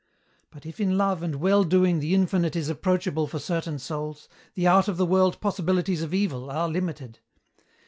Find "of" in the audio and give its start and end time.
4.87-4.97, 6.01-6.11